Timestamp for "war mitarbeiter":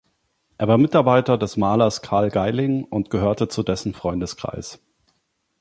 0.67-1.37